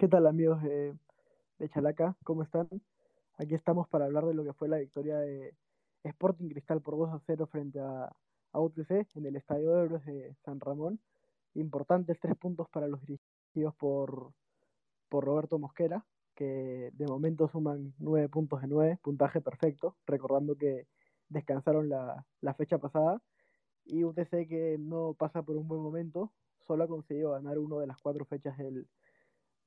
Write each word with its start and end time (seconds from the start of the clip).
¿Qué 0.00 0.08
tal 0.08 0.26
amigos 0.26 0.62
de, 0.62 0.96
Chalaca? 1.74 2.16
¿Cómo 2.24 2.42
están? 2.42 2.66
Aquí 3.36 3.54
estamos 3.54 3.86
para 3.86 4.06
hablar 4.06 4.24
de 4.24 4.32
lo 4.32 4.42
que 4.44 4.54
fue 4.54 4.66
la 4.66 4.78
victoria 4.78 5.18
de 5.18 5.54
Sporting 6.04 6.48
Cristal 6.48 6.80
por 6.80 6.96
2 6.96 7.10
a 7.10 7.20
0 7.26 7.46
frente 7.46 7.80
a, 7.80 8.10
a 8.52 8.60
UTC 8.60 9.06
en 9.16 9.26
el 9.26 9.36
Estadio 9.36 9.74
de 9.74 9.84
Héroes 9.84 10.06
de 10.06 10.34
San 10.42 10.58
Ramón. 10.58 11.00
Importantes 11.52 12.18
tres 12.18 12.34
puntos 12.38 12.66
para 12.70 12.88
los 12.88 13.02
dirigidos 13.02 13.74
por, 13.74 14.32
por 15.10 15.26
Roberto 15.26 15.58
Mosquera, 15.58 16.06
que 16.34 16.92
de 16.94 17.06
momento 17.06 17.46
suman 17.48 17.92
nueve 17.98 18.30
puntos 18.30 18.62
de 18.62 18.68
nueve, 18.68 18.98
puntaje 19.02 19.42
perfecto, 19.42 19.98
recordando 20.06 20.56
que 20.56 20.86
descansaron 21.28 21.90
la, 21.90 22.24
la 22.40 22.54
fecha 22.54 22.78
pasada. 22.78 23.20
Y 23.84 24.04
UTC 24.04 24.48
que 24.48 24.78
no 24.80 25.12
pasa 25.12 25.42
por 25.42 25.58
un 25.58 25.68
buen 25.68 25.82
momento, 25.82 26.32
solo 26.66 26.84
ha 26.84 26.88
conseguido 26.88 27.32
ganar 27.32 27.58
una 27.58 27.76
de 27.76 27.86
las 27.86 27.98
cuatro 27.98 28.24
fechas 28.24 28.56
del, 28.56 28.88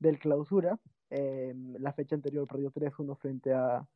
del 0.03 0.19
clausura. 0.19 0.77
Eh, 1.09 1.53
la 1.79 1.93
fecha 1.93 2.15
anterior 2.15 2.47
perdió 2.47 2.71
3-1 2.71 3.17
frente 3.17 3.53
a, 3.53 3.87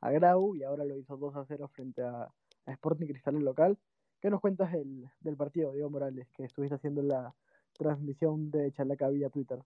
a, 0.00 0.10
Grau 0.10 0.54
y 0.56 0.64
ahora 0.64 0.84
lo 0.84 0.98
hizo 0.98 1.18
2-0 1.18 1.68
frente 1.70 2.02
a, 2.02 2.24
a, 2.66 2.72
Sporting 2.72 3.06
Cristal 3.06 3.36
en 3.36 3.44
local. 3.44 3.78
¿Qué 4.20 4.28
nos 4.28 4.40
cuentas 4.40 4.74
el, 4.74 5.08
del 5.20 5.36
partido, 5.36 5.72
Diego 5.72 5.90
Morales, 5.90 6.28
que 6.36 6.44
estuviste 6.44 6.74
haciendo 6.74 7.02
la 7.02 7.34
transmisión 7.78 8.50
de 8.50 8.72
Chalaca 8.72 9.08
vía 9.08 9.30
Twitter? 9.30 9.62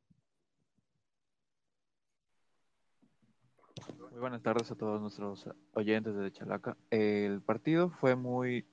Muy 4.10 4.20
buenas 4.20 4.42
tardes 4.42 4.70
a 4.70 4.76
todos 4.76 5.00
nuestros 5.00 5.48
oyentes 5.74 6.14
de 6.14 6.32
Chalaca. 6.32 6.76
El 6.90 7.42
partido 7.42 7.90
fue 7.90 8.16
muy, 8.16 8.66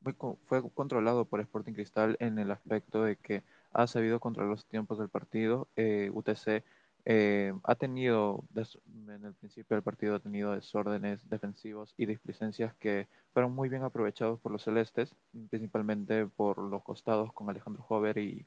muy 0.00 0.14
fue 0.46 0.70
controlado 0.72 1.24
por 1.24 1.40
Sporting 1.40 1.72
Cristal 1.72 2.16
en 2.20 2.38
el 2.38 2.50
aspecto 2.50 3.04
de 3.04 3.16
que 3.16 3.44
ha 3.72 3.86
sabido 3.86 4.20
controlar 4.20 4.50
los 4.50 4.66
tiempos 4.66 4.98
del 4.98 5.08
partido. 5.08 5.68
Eh, 5.76 6.10
UTC 6.12 6.64
eh, 7.04 7.52
ha 7.64 7.74
tenido, 7.76 8.44
en 8.54 9.24
el 9.24 9.34
principio 9.34 9.76
del 9.76 9.82
partido, 9.82 10.16
ha 10.16 10.20
tenido 10.20 10.52
desórdenes 10.52 11.28
defensivos 11.28 11.94
y 11.96 12.06
displicencias 12.06 12.74
que 12.74 13.08
fueron 13.32 13.54
muy 13.54 13.68
bien 13.68 13.82
aprovechados 13.82 14.38
por 14.40 14.52
los 14.52 14.62
celestes, 14.62 15.14
principalmente 15.48 16.26
por 16.26 16.58
los 16.58 16.82
costados 16.82 17.32
con 17.32 17.48
Alejandro 17.48 17.82
Jover 17.82 18.18
y, 18.18 18.44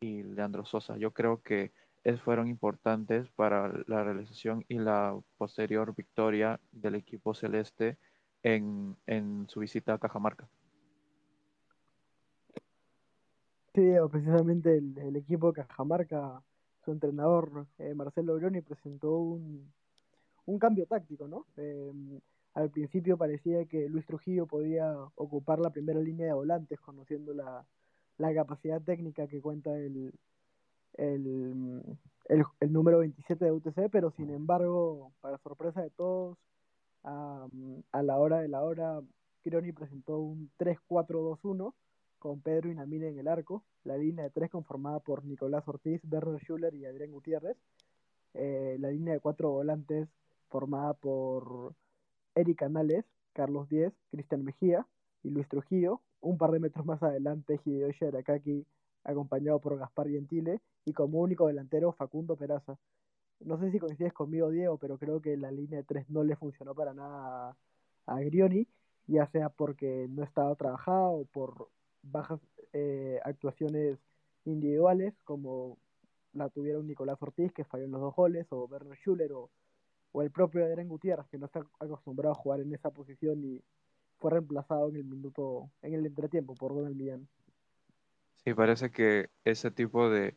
y 0.00 0.22
Leandro 0.22 0.64
Sosa. 0.64 0.96
Yo 0.96 1.12
creo 1.12 1.42
que 1.42 1.72
fueron 2.22 2.46
importantes 2.46 3.28
para 3.30 3.72
la 3.88 4.04
realización 4.04 4.64
y 4.68 4.78
la 4.78 5.18
posterior 5.38 5.92
victoria 5.94 6.60
del 6.70 6.94
equipo 6.94 7.34
celeste 7.34 7.98
en, 8.44 8.96
en 9.06 9.46
su 9.48 9.60
visita 9.60 9.94
a 9.94 9.98
Cajamarca. 9.98 10.48
Precisamente 13.76 14.78
el, 14.78 15.16
equipo 15.16 15.48
de 15.52 15.62
Cajamarca 15.62 16.42
su 16.82 16.92
entrenador 16.92 17.66
eh, 17.76 17.92
Marcelo 17.92 18.36
Broni 18.36 18.62
presentó 18.62 19.18
un, 19.18 19.70
un, 20.46 20.58
cambio 20.58 20.86
táctico, 20.86 21.28
¿no? 21.28 21.44
Eh, 21.58 21.92
al 22.54 22.70
principio 22.70 23.18
parecía 23.18 23.66
que 23.66 23.86
Luis 23.90 24.06
Trujillo 24.06 24.46
podía 24.46 24.96
ocupar 25.16 25.58
la 25.58 25.68
primera 25.68 26.00
línea 26.00 26.28
de 26.28 26.32
volantes, 26.32 26.80
conociendo 26.80 27.34
la, 27.34 27.66
la 28.16 28.32
capacidad 28.32 28.80
técnica 28.80 29.26
que 29.26 29.42
cuenta 29.42 29.76
el, 29.76 30.10
el, 30.94 31.82
el, 32.30 32.72
número 32.72 33.00
27 33.00 33.44
de 33.44 33.52
UTC, 33.52 33.90
pero 33.92 34.10
sin 34.12 34.30
embargo, 34.30 35.12
para 35.20 35.36
sorpresa 35.36 35.82
de 35.82 35.90
todos, 35.90 36.38
a, 37.04 37.46
a 37.92 38.02
la 38.02 38.16
hora 38.16 38.40
de 38.40 38.48
la 38.48 38.62
hora, 38.62 39.02
Kironi 39.42 39.72
presentó 39.72 40.16
un 40.16 40.50
3-4-2-1 40.58 41.74
con 42.26 42.40
Pedro 42.40 42.72
Inamine 42.72 43.06
en 43.10 43.20
el 43.20 43.28
arco, 43.28 43.62
la 43.84 43.96
línea 43.96 44.24
de 44.24 44.30
tres 44.30 44.50
conformada 44.50 44.98
por 44.98 45.24
Nicolás 45.24 45.62
Ortiz, 45.68 46.02
Werner 46.10 46.40
Schuller 46.42 46.74
y 46.74 46.84
Adrián 46.84 47.12
Gutiérrez, 47.12 47.56
eh, 48.34 48.76
la 48.80 48.90
línea 48.90 49.14
de 49.14 49.20
cuatro 49.20 49.52
volantes 49.52 50.08
formada 50.48 50.92
por 50.94 51.72
Eric 52.34 52.58
Canales, 52.58 53.04
Carlos 53.32 53.68
Díez, 53.68 53.92
Cristian 54.10 54.44
Mejía 54.44 54.84
y 55.22 55.30
Luis 55.30 55.48
Trujillo, 55.48 56.00
un 56.20 56.36
par 56.36 56.50
de 56.50 56.58
metros 56.58 56.84
más 56.84 57.00
adelante 57.00 57.60
Hideyoshi 57.64 58.06
Arakaki 58.06 58.66
acompañado 59.04 59.60
por 59.60 59.78
Gaspar 59.78 60.08
Gentile 60.08 60.60
y 60.84 60.94
como 60.94 61.20
único 61.20 61.46
delantero 61.46 61.92
Facundo 61.92 62.34
Peraza. 62.34 62.76
No 63.38 63.56
sé 63.60 63.70
si 63.70 63.78
coincides 63.78 64.12
conmigo, 64.12 64.50
Diego, 64.50 64.78
pero 64.78 64.98
creo 64.98 65.20
que 65.20 65.36
la 65.36 65.52
línea 65.52 65.78
de 65.78 65.84
tres 65.84 66.10
no 66.10 66.24
le 66.24 66.34
funcionó 66.34 66.74
para 66.74 66.92
nada 66.92 67.50
a, 67.50 68.16
a 68.16 68.20
Grioni, 68.20 68.66
ya 69.06 69.30
sea 69.30 69.48
porque 69.48 70.08
no 70.10 70.24
estaba 70.24 70.52
trabajado 70.56 71.10
o 71.10 71.24
por 71.26 71.68
bajas 72.10 72.40
eh, 72.72 73.20
actuaciones 73.24 73.98
individuales, 74.44 75.14
como 75.24 75.78
la 76.32 76.48
tuvieron 76.48 76.86
Nicolás 76.86 77.18
Ortiz, 77.20 77.52
que 77.52 77.64
falló 77.64 77.84
en 77.84 77.92
los 77.92 78.00
dos 78.00 78.14
goles, 78.14 78.46
o 78.50 78.66
Werner 78.66 78.98
Schuller, 78.98 79.32
o, 79.32 79.50
o 80.12 80.22
el 80.22 80.30
propio 80.30 80.64
Adrián 80.64 80.88
Gutiérrez, 80.88 81.26
que 81.28 81.38
no 81.38 81.46
está 81.46 81.66
acostumbrado 81.80 82.32
a 82.32 82.38
jugar 82.38 82.60
en 82.60 82.74
esa 82.74 82.90
posición 82.90 83.44
y 83.44 83.62
fue 84.18 84.30
reemplazado 84.30 84.88
en 84.88 84.96
el 84.96 85.04
minuto, 85.04 85.70
en 85.82 85.94
el 85.94 86.06
entretiempo 86.06 86.54
por 86.54 86.74
Donald 86.74 86.96
Millán. 86.96 87.28
Sí, 88.44 88.54
parece 88.54 88.90
que 88.90 89.30
ese 89.44 89.70
tipo 89.70 90.08
de 90.08 90.36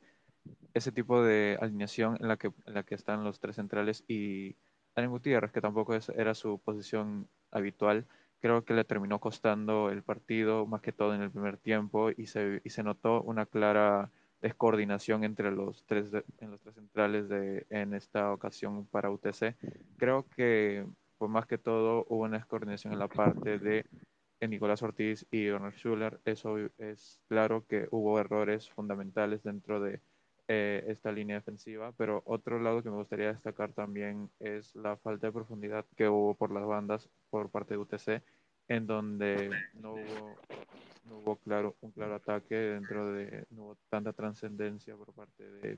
ese 0.73 0.91
tipo 0.91 1.21
de 1.21 1.57
alineación 1.61 2.17
en 2.19 2.27
la 2.27 2.37
que, 2.37 2.47
en 2.65 2.73
la 2.73 2.83
que 2.83 2.95
están 2.95 3.23
los 3.23 3.39
tres 3.39 3.55
centrales 3.55 4.03
y 4.07 4.55
Adrián 4.95 5.11
Gutiérrez, 5.11 5.51
que 5.51 5.61
tampoco 5.61 5.93
era 6.15 6.33
su 6.33 6.59
posición 6.59 7.27
habitual, 7.51 8.07
creo 8.39 8.63
que 8.63 8.73
le 8.73 8.83
terminó 8.83 9.19
costando 9.19 9.89
el 9.89 10.03
partido 10.03 10.65
más 10.65 10.81
que 10.81 10.91
todo 10.91 11.13
en 11.13 11.21
el 11.21 11.31
primer 11.31 11.57
tiempo 11.57 12.09
y 12.09 12.27
se, 12.27 12.61
y 12.63 12.69
se 12.69 12.83
notó 12.83 13.21
una 13.21 13.45
clara 13.45 14.11
descoordinación 14.41 15.23
entre 15.23 15.51
los 15.51 15.83
tres, 15.85 16.11
en 16.39 16.51
los 16.51 16.61
tres 16.61 16.75
centrales 16.75 17.27
de, 17.27 17.65
en 17.69 17.93
esta 17.93 18.31
ocasión 18.31 18.85
para 18.85 19.11
UTC. 19.11 19.55
Creo 19.97 20.25
que 20.29 20.85
pues 21.17 21.29
más 21.29 21.45
que 21.45 21.57
todo 21.57 22.05
hubo 22.07 22.23
una 22.23 22.37
descoordinación 22.37 22.93
en 22.93 22.99
la 22.99 23.09
parte 23.09 23.59
de 23.59 23.85
Nicolás 24.47 24.81
Ortiz 24.81 25.25
y 25.31 25.51
Werner 25.51 25.73
Schuller. 25.73 26.19
Eso 26.23 26.57
es 26.77 27.19
claro 27.27 27.65
que 27.67 27.89
hubo 27.91 28.19
errores 28.19 28.69
fundamentales 28.69 29.43
dentro 29.43 29.81
de 29.81 29.99
eh, 30.51 30.83
esta 30.87 31.11
línea 31.11 31.35
defensiva, 31.35 31.91
pero 31.95 32.23
otro 32.25 32.59
lado 32.59 32.81
que 32.81 32.89
me 32.89 32.95
gustaría 32.95 33.27
destacar 33.27 33.71
también 33.71 34.31
es 34.39 34.75
la 34.75 34.97
falta 34.97 35.27
de 35.27 35.33
profundidad 35.33 35.85
que 35.95 36.09
hubo 36.09 36.33
por 36.33 36.51
las 36.51 36.65
bandas 36.65 37.07
por 37.29 37.51
parte 37.51 37.75
de 37.75 37.77
UTC, 37.77 38.23
en 38.67 38.87
donde 38.87 39.51
no 39.75 39.93
hubo, 39.93 40.35
no 41.05 41.19
hubo 41.19 41.35
claro, 41.35 41.75
un 41.81 41.91
claro 41.91 42.15
ataque 42.15 42.55
dentro 42.55 43.11
de, 43.11 43.45
no 43.51 43.65
hubo 43.65 43.77
tanta 43.89 44.11
trascendencia 44.11 44.95
por 44.95 45.13
parte 45.13 45.47
de, 45.47 45.77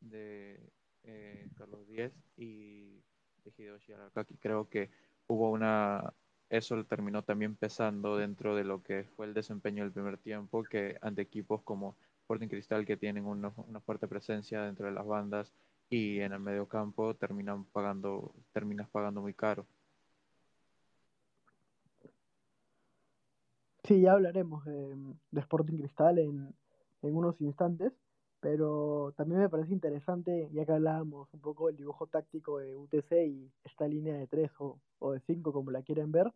de 0.00 0.60
eh, 1.04 1.48
Carlos 1.56 1.88
Díez 1.88 2.12
y 2.36 3.00
de 3.44 3.50
Hideyoshi 3.56 3.94
Arakaki. 3.94 4.36
Creo 4.36 4.68
que 4.68 4.90
hubo 5.26 5.50
una 5.50 6.12
eso 6.50 6.84
terminó 6.84 7.22
también 7.24 7.56
pesando 7.56 8.18
dentro 8.18 8.54
de 8.54 8.64
lo 8.64 8.82
que 8.82 9.04
fue 9.16 9.24
el 9.24 9.32
desempeño 9.32 9.84
del 9.84 9.92
primer 9.92 10.18
tiempo, 10.18 10.62
que 10.62 10.98
ante 11.00 11.22
equipos 11.22 11.62
como 11.62 11.96
Sporting 12.24 12.48
Cristal 12.48 12.86
que 12.86 12.96
tienen 12.96 13.26
una, 13.26 13.52
una, 13.68 13.80
fuerte 13.80 14.08
presencia 14.08 14.62
dentro 14.62 14.86
de 14.86 14.92
las 14.92 15.06
bandas 15.06 15.52
y 15.90 16.20
en 16.20 16.32
el 16.32 16.40
medio 16.40 16.66
campo 16.66 17.14
terminan 17.14 17.66
pagando, 17.66 18.32
terminas 18.52 18.88
pagando 18.88 19.20
muy 19.20 19.34
caro. 19.34 19.66
Sí, 23.84 24.00
ya 24.00 24.12
hablaremos 24.12 24.64
de, 24.64 24.96
Sporting 25.32 25.76
Cristal 25.76 26.18
en, 26.18 26.54
en, 27.02 27.14
unos 27.14 27.38
instantes, 27.42 27.92
pero 28.40 29.12
también 29.18 29.42
me 29.42 29.50
parece 29.50 29.74
interesante, 29.74 30.48
ya 30.50 30.64
que 30.64 30.72
hablábamos 30.72 31.28
un 31.34 31.40
poco 31.40 31.66
del 31.66 31.76
dibujo 31.76 32.06
táctico 32.06 32.58
de 32.58 32.74
UTC 32.74 33.12
y 33.26 33.52
esta 33.64 33.86
línea 33.86 34.16
de 34.16 34.26
3 34.26 34.50
o, 34.60 34.80
o 34.98 35.12
de 35.12 35.20
5 35.20 35.52
como 35.52 35.70
la 35.70 35.82
quieren 35.82 36.10
ver, 36.10 36.32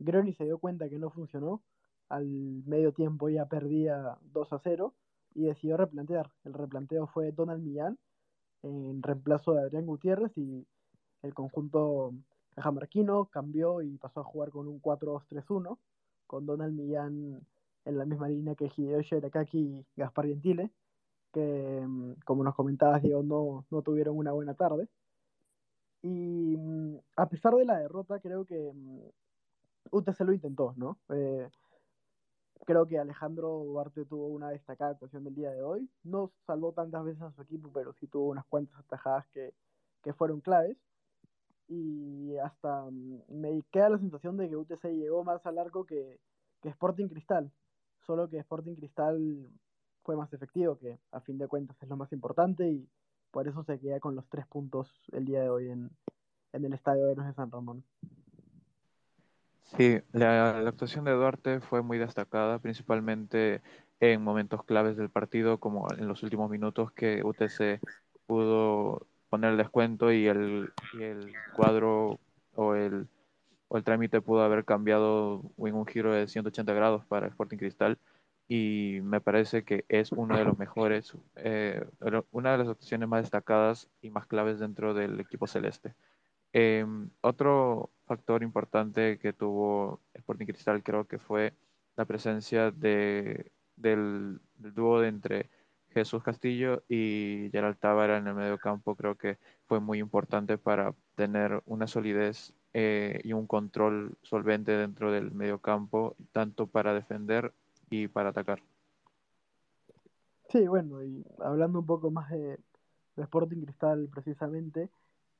Groni 0.00 0.34
se 0.34 0.44
dio 0.44 0.58
cuenta 0.58 0.88
que 0.88 0.98
no 0.98 1.10
funcionó, 1.10 1.62
al 2.08 2.26
medio 2.66 2.92
tiempo 2.92 3.28
ya 3.28 3.46
perdía 3.46 4.18
2 4.32 4.52
a 4.52 4.58
0 4.58 4.94
y 5.38 5.44
decidió 5.44 5.76
replantear. 5.76 6.28
El 6.44 6.52
replanteo 6.52 7.06
fue 7.06 7.30
Donald 7.30 7.62
Millán 7.62 7.96
en 8.62 9.00
reemplazo 9.02 9.54
de 9.54 9.62
Adrián 9.62 9.86
Gutiérrez 9.86 10.36
y 10.36 10.66
el 11.22 11.32
conjunto 11.32 12.12
cajamarquino 12.56 13.26
cambió 13.26 13.80
y 13.80 13.96
pasó 13.98 14.20
a 14.20 14.24
jugar 14.24 14.50
con 14.50 14.66
un 14.66 14.82
4-2-3-1 14.82 15.78
con 16.26 16.44
Donald 16.44 16.74
Millán 16.74 17.40
en 17.84 17.98
la 17.98 18.04
misma 18.04 18.28
línea 18.28 18.56
que 18.56 18.70
Hideyoshi 18.76 19.14
Arakaki 19.14 19.58
y 19.58 19.86
Gaspar 19.96 20.26
Gentile 20.26 20.72
que 21.32 21.86
como 22.24 22.42
nos 22.42 22.56
comentabas 22.56 23.00
Diego 23.00 23.22
no, 23.22 23.64
no 23.70 23.82
tuvieron 23.82 24.18
una 24.18 24.32
buena 24.32 24.54
tarde 24.54 24.88
y 26.02 26.56
a 27.14 27.28
pesar 27.28 27.54
de 27.54 27.64
la 27.64 27.78
derrota 27.78 28.18
creo 28.18 28.44
que 28.44 28.72
UTC 29.90 30.20
lo 30.20 30.32
intentó, 30.32 30.74
¿no? 30.76 30.98
Eh, 31.10 31.48
Creo 32.64 32.86
que 32.86 32.98
Alejandro 32.98 33.64
Duarte 33.64 34.04
tuvo 34.04 34.26
una 34.26 34.50
destacada 34.50 34.92
actuación 34.92 35.24
del 35.24 35.34
día 35.34 35.50
de 35.50 35.62
hoy. 35.62 35.88
No 36.02 36.30
salvó 36.46 36.72
tantas 36.72 37.04
veces 37.04 37.22
a 37.22 37.32
su 37.32 37.42
equipo, 37.42 37.70
pero 37.72 37.92
sí 37.94 38.06
tuvo 38.06 38.28
unas 38.28 38.44
cuantas 38.46 38.78
atajadas 38.78 39.26
que, 39.28 39.54
que 40.02 40.12
fueron 40.12 40.40
claves. 40.40 40.76
Y 41.68 42.36
hasta 42.38 42.84
um, 42.84 43.20
me 43.28 43.62
queda 43.70 43.90
la 43.90 43.98
sensación 43.98 44.36
de 44.36 44.48
que 44.48 44.56
UTC 44.56 44.84
llegó 44.84 45.24
más 45.24 45.44
al 45.46 45.58
arco 45.58 45.84
que, 45.84 46.18
que 46.62 46.68
Sporting 46.68 47.08
Cristal. 47.08 47.50
Solo 48.06 48.28
que 48.28 48.38
Sporting 48.38 48.74
Cristal 48.74 49.48
fue 50.02 50.16
más 50.16 50.32
efectivo, 50.32 50.78
que 50.78 50.98
a 51.12 51.20
fin 51.20 51.36
de 51.38 51.48
cuentas 51.48 51.76
es 51.82 51.88
lo 51.88 51.96
más 51.96 52.12
importante 52.12 52.68
y 52.70 52.88
por 53.30 53.46
eso 53.46 53.62
se 53.64 53.78
queda 53.78 54.00
con 54.00 54.14
los 54.14 54.26
tres 54.28 54.46
puntos 54.46 54.90
el 55.12 55.26
día 55.26 55.42
de 55.42 55.50
hoy 55.50 55.68
en, 55.68 55.90
en 56.52 56.64
el 56.64 56.72
Estadio 56.72 57.06
de 57.06 57.14
de 57.14 57.34
San 57.34 57.50
Ramón. 57.50 57.84
Sí, 59.76 60.00
la, 60.12 60.58
actuación 60.66 61.04
de 61.04 61.12
Duarte 61.12 61.60
fue 61.60 61.82
muy 61.82 61.98
destacada, 61.98 62.58
principalmente 62.58 63.60
en 64.00 64.22
momentos 64.22 64.64
claves 64.64 64.96
del 64.96 65.10
partido, 65.10 65.58
como 65.58 65.86
en 65.92 66.08
los 66.08 66.22
últimos 66.22 66.50
minutos 66.50 66.92
que 66.92 67.22
UTC 67.22 67.80
pudo 68.26 69.06
poner 69.28 69.52
el 69.52 69.58
descuento 69.58 70.10
y 70.10 70.26
el, 70.26 70.72
y 70.94 71.02
el 71.02 71.32
cuadro 71.54 72.18
o 72.54 72.74
el, 72.74 73.08
o 73.68 73.76
el 73.76 73.84
trámite 73.84 74.20
pudo 74.20 74.42
haber 74.42 74.64
cambiado 74.64 75.42
en 75.58 75.74
un 75.74 75.86
giro 75.86 76.12
de 76.14 76.28
180 76.28 76.72
grados 76.72 77.04
para 77.04 77.26
Sporting 77.26 77.58
Cristal 77.58 77.98
y 78.48 79.00
me 79.02 79.20
parece 79.20 79.62
que 79.64 79.84
es 79.88 80.10
uno 80.12 80.38
de 80.38 80.44
los 80.44 80.58
mejores, 80.58 81.14
eh, 81.36 81.84
una 82.32 82.52
de 82.52 82.58
las 82.58 82.68
actuaciones 82.68 83.08
más 83.08 83.22
destacadas 83.22 83.88
y 84.00 84.08
más 84.08 84.26
claves 84.26 84.58
dentro 84.58 84.94
del 84.94 85.20
equipo 85.20 85.46
celeste. 85.46 85.94
Eh, 86.60 86.84
otro 87.20 87.92
factor 88.04 88.42
importante 88.42 89.20
que 89.20 89.32
tuvo 89.32 90.00
Sporting 90.12 90.46
Cristal 90.46 90.82
creo 90.82 91.06
que 91.06 91.20
fue 91.20 91.54
la 91.94 92.04
presencia 92.04 92.72
de, 92.72 93.52
del, 93.76 94.40
dúo 94.56 95.00
de 95.00 95.06
entre 95.06 95.50
Jesús 95.90 96.20
Castillo 96.24 96.82
y 96.88 97.48
Gerald 97.52 97.78
Tábara 97.78 98.16
en 98.16 98.26
el 98.26 98.34
medio 98.34 98.58
campo 98.58 98.96
creo 98.96 99.14
que 99.14 99.38
fue 99.68 99.78
muy 99.78 100.00
importante 100.00 100.58
para 100.58 100.96
tener 101.14 101.62
una 101.64 101.86
solidez 101.86 102.52
eh, 102.74 103.20
y 103.22 103.34
un 103.34 103.46
control 103.46 104.18
solvente 104.22 104.72
dentro 104.72 105.12
del 105.12 105.30
medio 105.30 105.60
campo, 105.60 106.16
tanto 106.32 106.66
para 106.66 106.92
defender 106.92 107.52
y 107.88 108.08
para 108.08 108.30
atacar. 108.30 108.64
Sí, 110.48 110.66
bueno, 110.66 111.04
y 111.04 111.24
hablando 111.38 111.78
un 111.78 111.86
poco 111.86 112.10
más 112.10 112.28
de 112.32 112.58
Sporting 113.16 113.62
Cristal 113.62 114.08
precisamente, 114.12 114.90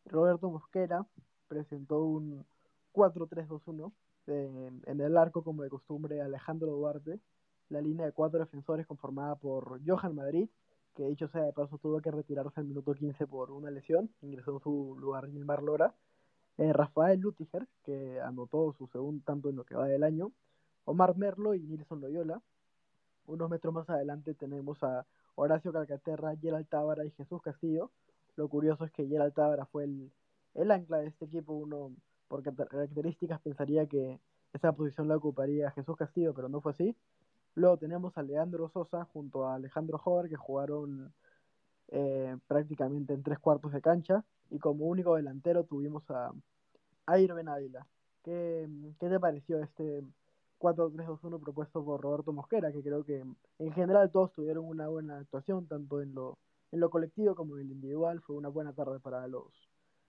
Roberto 0.07 0.51
Mosquera 0.51 1.07
presentó 1.49 2.03
un 2.03 2.45
4-3-2-1 2.95 3.93
en, 4.27 4.83
en, 4.87 5.01
el 5.01 5.17
arco, 5.17 5.43
como 5.43 5.63
de 5.63 5.71
costumbre, 5.71 6.21
Alejandro 6.21 6.73
Duarte, 6.73 7.19
la 7.71 7.81
línea 7.81 8.07
de 8.07 8.13
cuatro 8.13 8.39
defensores 8.39 8.87
conformada 8.87 9.37
por 9.37 9.81
Johan 9.87 10.15
Madrid, 10.15 10.49
que 10.95 11.05
dicho 11.05 11.29
sea 11.29 11.43
de 11.43 11.53
paso 11.53 11.79
tuvo 11.79 12.01
que 12.01 12.11
retirarse 12.11 12.61
al 12.61 12.67
minuto 12.67 12.95
15 12.95 13.27
por 13.27 13.51
una 13.51 13.71
lesión, 13.71 14.11
ingresó 14.23 14.55
en 14.55 14.61
su 14.61 14.97
lugar 14.99 15.29
Gilmar 15.29 15.63
Lora, 15.63 15.95
eh, 16.59 16.73
Rafael 16.73 17.21
Lutiger, 17.21 17.69
que 17.85 18.21
anotó 18.21 18.75
su 18.77 18.89
segundo 18.89 19.23
tanto 19.25 19.49
en 19.49 19.57
lo 19.57 19.65
que 19.65 19.77
va 19.77 19.87
del 19.87 20.03
año, 20.03 20.33
Omar 20.85 21.17
Merlo 21.17 21.55
y 21.55 21.61
Nilson 21.61 22.01
Loyola. 22.01 22.43
Unos 23.27 23.49
metros 23.49 23.73
más 23.73 23.89
adelante 23.91 24.35
tenemos 24.35 24.83
a 24.83 25.07
Horacio 25.37 25.73
Calcaterra, 25.73 26.35
Gerald 26.37 26.67
Tábara 26.67 27.05
y 27.05 27.11
Jesús 27.13 27.41
Castillo, 27.43 27.91
lo 28.39 28.49
curioso 28.49 28.85
es 28.85 28.93
que 28.93 29.07
Gerald 29.07 29.35
Tábara 29.35 29.67
fue 29.67 29.85
el, 29.85 30.13
el, 30.55 30.71
ancla 30.71 30.99
de 30.99 31.09
este 31.09 31.25
equipo. 31.25 31.55
Uno, 31.55 31.93
por 32.29 32.45
características, 32.45 33.41
pensaría 33.41 33.87
que 33.87 34.21
esa 34.53 34.71
posición 34.73 35.09
la 35.09 35.17
ocuparía 35.17 35.73
Jesús 35.73 35.97
Castillo, 35.97 36.33
pero 36.35 36.49
no 36.49 36.61
fue 36.61 36.71
así. 36.71 36.95
Luego 37.57 37.79
tenemos 37.79 38.17
a 38.17 38.23
Leandro 38.23 38.69
Sosa 38.69 39.05
junto 39.07 39.45
a 39.45 39.57
Alejandro 39.57 40.01
Hover, 40.05 40.31
que 40.31 40.37
jugaron 40.37 41.13
eh, 41.89 42.37
prácticamente 42.47 43.13
en 43.13 43.25
tres 43.25 43.41
cuartos 43.41 43.73
de 43.73 43.81
cancha. 43.81 44.25
Y 44.51 44.61
como 44.61 44.87
único 44.87 45.17
delantero 45.17 45.65
tuvimos 45.65 46.09
a, 46.09 46.31
a 47.07 47.19
Irben 47.19 47.49
Ávila. 47.49 47.89
¿Qué, 48.23 48.69
¿Qué 49.01 49.09
te 49.09 49.19
pareció 49.19 49.59
este 49.59 50.05
4-3-2-1 50.61 51.41
propuesto 51.41 51.85
por 51.85 52.01
Roberto 52.01 52.33
Mosquera? 52.33 52.71
Que 52.71 52.85
creo 52.85 53.05
que 53.05 53.25
en 53.59 53.73
general 53.73 54.13
todos 54.13 54.33
tuvieron 54.33 54.65
una 54.65 54.87
buena 54.87 55.19
actuación, 55.19 55.67
tanto 55.67 56.01
en 56.01 56.15
lo 56.15 56.39
en 56.73 56.81
lo 56.81 56.91
colectivo 56.91 57.35
como 57.35 57.57
en 57.57 57.67
el 57.67 57.73
individual. 57.73 58.21
Fue 58.21 58.37
una 58.37 58.49
buena 58.49 58.73
tarde 58.73 59.01
para 59.01 59.27
los, 59.27 59.69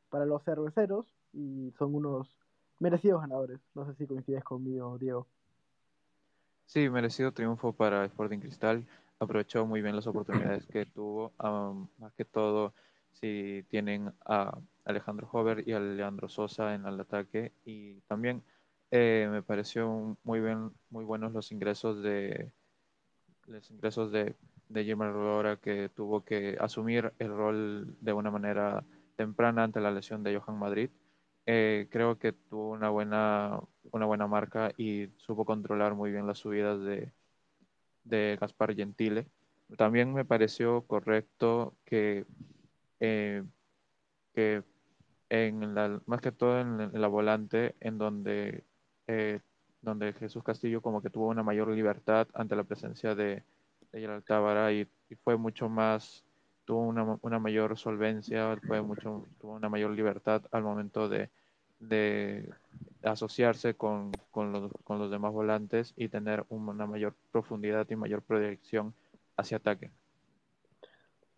para 0.10 0.26
los 0.26 0.44
cerveceros 0.44 1.06
y 1.34 1.72
son 1.78 1.96
unos 1.96 2.28
merecidos 2.80 3.22
ganadores. 3.22 3.60
No 3.76 3.86
sé 3.86 3.94
si 3.96 4.08
coincides 4.08 4.44
conmigo, 4.44 4.98
Diego. 4.98 5.28
Sí, 6.66 6.90
merecido 6.90 7.32
triunfo 7.32 7.74
para 7.74 8.06
Sporting 8.06 8.40
Cristal. 8.40 8.86
Aprovechó 9.20 9.66
muy 9.66 9.82
bien 9.82 9.96
las 9.96 10.08
oportunidades 10.08 10.66
que 10.68 10.86
tuvo, 10.86 11.34
más 11.98 12.14
que 12.14 12.26
todo 12.26 12.74
si 13.14 13.66
tienen 13.70 14.14
a 14.26 14.58
Alejandro 14.86 15.28
Hover 15.32 15.68
y 15.68 15.74
a 15.74 15.80
Leandro 15.80 16.30
Sosa 16.30 16.74
en 16.74 16.86
el 16.86 17.00
ataque. 17.00 17.52
Y 17.66 17.96
también 18.02 18.44
eh, 18.92 19.28
me 19.30 19.42
pareció 19.42 20.18
muy 20.24 20.40
bien, 20.40 20.72
muy 20.90 21.04
buenos 21.04 21.34
los 21.34 21.52
ingresos 21.52 22.02
de 22.02 22.52
los 23.48 23.70
ingresos 23.72 24.12
de 24.12 24.36
de 24.70 24.84
Gilmar 24.86 25.12
Rodora 25.12 25.58
que 25.58 25.90
tuvo 25.90 26.24
que 26.24 26.56
asumir 26.60 27.14
el 27.20 27.30
rol 27.30 27.98
de 28.00 28.14
una 28.14 28.32
manera 28.32 28.86
temprana 29.16 29.64
ante 29.64 29.82
la 29.82 29.92
lesión 29.92 30.24
de 30.24 30.38
Johan 30.40 30.60
Madrid. 30.60 30.90
Eh, 31.46 31.88
creo 31.92 32.20
que 32.20 32.32
tuvo 32.34 32.72
una 32.72 32.90
buena, 32.90 33.60
una 33.92 34.06
buena 34.06 34.28
marca 34.28 34.72
y 34.78 35.10
supo 35.18 35.46
controlar 35.46 35.96
muy 35.96 36.12
bien 36.12 36.28
las 36.28 36.38
subidas 36.40 36.82
de, 36.84 37.12
de 38.04 38.38
Gaspar 38.40 38.76
Gentile. 38.76 39.28
También 39.78 40.14
me 40.14 40.26
pareció 40.26 40.84
correcto 40.88 41.76
que, 41.86 42.26
eh, 43.00 43.44
que 44.34 44.64
en 45.30 45.76
la, 45.76 46.02
más 46.06 46.22
que 46.22 46.32
todo 46.32 46.60
en, 46.60 46.82
en 46.82 47.02
la 47.02 47.08
volante, 47.08 47.76
en 47.80 47.98
donde, 47.98 48.66
eh, 49.08 49.40
donde 49.82 50.14
Jesús 50.14 50.44
Castillo 50.44 50.82
como 50.82 51.02
que 51.02 51.10
tuvo 51.10 51.28
una 51.28 51.44
mayor 51.44 51.70
libertad 51.70 52.28
ante 52.34 52.56
la 52.56 52.64
presencia 52.64 53.16
de, 53.16 53.44
Altábara 53.94 54.72
y, 54.72 54.88
y, 55.10 55.16
fue 55.16 55.38
mucho 55.38 55.70
más, 55.70 56.26
tuvo 56.66 56.82
una, 56.82 57.18
una, 57.22 57.40
mayor 57.40 57.78
solvencia, 57.78 58.58
fue 58.68 58.82
mucho, 58.82 59.26
tuvo 59.40 59.54
una 59.54 59.70
mayor 59.70 59.92
libertad 59.92 60.44
al 60.52 60.64
momento 60.64 61.10
de, 61.10 61.30
de 61.80 62.50
asociarse 63.04 63.76
con, 63.76 64.12
con, 64.32 64.52
los, 64.52 64.72
con, 64.84 65.00
los, 65.00 65.10
demás 65.10 65.34
volantes 65.34 65.94
y 65.96 66.10
tener 66.10 66.46
una 66.50 66.86
mayor 66.86 67.16
profundidad 67.32 67.90
y 67.90 67.96
mayor 67.96 68.22
proyección 68.22 68.94
hacia 69.38 69.58
ataque. 69.58 69.92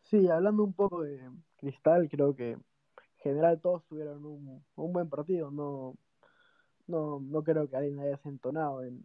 Sí, 0.03 0.27
hablando 0.29 0.63
un 0.63 0.73
poco 0.73 1.03
de 1.03 1.29
Cristal, 1.57 2.09
creo 2.09 2.35
que 2.35 2.51
en 2.51 2.61
general 3.19 3.61
todos 3.61 3.85
tuvieron 3.85 4.25
un, 4.25 4.63
un 4.75 4.93
buen 4.93 5.09
partido, 5.09 5.51
no, 5.51 5.95
no, 6.87 7.21
no 7.21 7.43
creo 7.43 7.69
que 7.69 7.77
alguien 7.77 7.99
haya 7.99 8.19
entonado 8.25 8.83
en, 8.83 9.01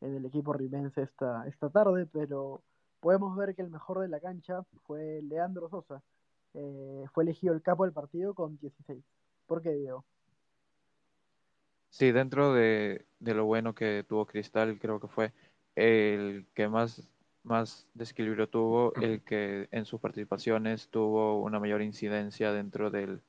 en 0.00 0.16
el 0.16 0.24
equipo 0.24 0.52
rimense 0.52 1.02
esta, 1.02 1.46
esta 1.46 1.68
tarde, 1.70 2.06
pero 2.06 2.62
podemos 3.00 3.36
ver 3.36 3.54
que 3.54 3.62
el 3.62 3.70
mejor 3.70 4.00
de 4.00 4.08
la 4.08 4.20
cancha 4.20 4.62
fue 4.86 5.20
Leandro 5.22 5.68
Sosa. 5.68 6.02
Eh, 6.54 7.04
fue 7.12 7.24
elegido 7.24 7.54
el 7.54 7.62
capo 7.62 7.84
del 7.84 7.92
partido 7.92 8.34
con 8.34 8.58
16. 8.58 9.02
¿Por 9.46 9.62
qué, 9.62 9.72
Diego? 9.72 10.04
Sí, 11.90 12.12
dentro 12.12 12.54
de, 12.54 13.04
de, 13.18 13.34
lo 13.34 13.44
bueno 13.46 13.74
que 13.74 14.04
tuvo 14.08 14.26
Cristal, 14.26 14.78
creo 14.78 15.00
que 15.00 15.08
fue 15.08 15.32
el 15.74 16.46
que 16.54 16.68
más, 16.68 17.08
más 17.42 17.86
desequilibrio 17.94 18.48
tuvo, 18.48 18.94
el 18.94 19.22
que 19.22 19.68
en 19.72 19.84
sus 19.84 20.00
participaciones 20.00 20.88
tuvo 20.88 21.40
una 21.42 21.58
mayor 21.58 21.82
incidencia 21.82 22.52
dentro 22.52 22.90
del, 22.90 23.20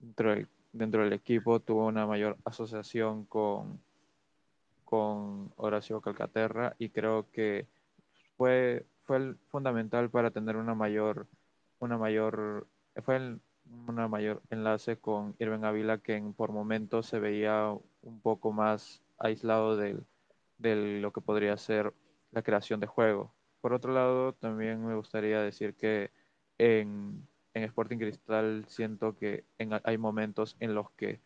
dentro 0.00 0.30
del, 0.30 0.48
dentro 0.72 1.04
del 1.04 1.12
equipo, 1.12 1.60
tuvo 1.60 1.86
una 1.86 2.06
mayor 2.06 2.36
asociación 2.44 3.24
con, 3.26 3.80
con 4.92 5.50
Horacio 5.56 6.02
Calcaterra 6.02 6.76
y 6.78 6.90
creo 6.90 7.30
que 7.30 7.66
fue, 8.36 8.84
fue 9.04 9.36
fundamental 9.48 10.10
para 10.10 10.30
tener 10.30 10.58
una 10.58 10.74
mayor, 10.74 11.26
una 11.78 11.96
mayor, 11.96 12.66
fue 13.02 13.38
una 13.88 14.06
mayor 14.06 14.42
enlace 14.50 14.98
con 14.98 15.34
Irving 15.38 15.64
Ávila 15.64 15.96
que 15.96 16.22
por 16.36 16.52
momentos 16.52 17.06
se 17.06 17.20
veía 17.20 17.74
un 18.02 18.20
poco 18.20 18.52
más 18.52 19.02
aislado 19.16 19.78
del, 19.78 20.04
de 20.58 21.00
lo 21.00 21.10
que 21.10 21.22
podría 21.22 21.56
ser 21.56 21.94
la 22.30 22.42
creación 22.42 22.78
de 22.78 22.86
juego. 22.86 23.32
Por 23.62 23.72
otro 23.72 23.94
lado, 23.94 24.34
también 24.34 24.84
me 24.84 24.94
gustaría 24.94 25.40
decir 25.40 25.74
que 25.74 26.10
en, 26.58 27.26
en 27.54 27.62
Sporting 27.64 27.96
Cristal 27.96 28.66
siento 28.68 29.16
que 29.16 29.46
hay 29.84 29.96
momentos 29.96 30.54
en 30.60 30.74
los 30.74 30.90
que 30.90 31.22